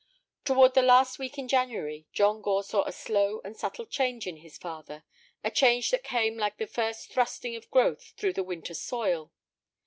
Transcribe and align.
Toward 0.45 0.73
the 0.73 0.81
last 0.81 1.19
week 1.19 1.37
in 1.37 1.47
January 1.47 2.07
John 2.11 2.41
Gore 2.41 2.63
saw 2.63 2.83
a 2.85 2.91
slow 2.91 3.39
and 3.45 3.55
subtle 3.55 3.85
change 3.85 4.25
in 4.25 4.37
his 4.37 4.57
father, 4.57 5.03
a 5.43 5.51
change 5.51 5.91
that 5.91 6.03
came 6.03 6.39
like 6.39 6.57
the 6.57 6.65
first 6.65 7.11
thrusting 7.11 7.55
of 7.55 7.69
growth 7.69 8.13
through 8.17 8.33
the 8.33 8.41
winter 8.43 8.73
soil. 8.73 9.31